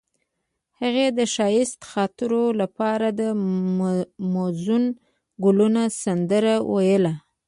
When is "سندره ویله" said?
6.03-7.13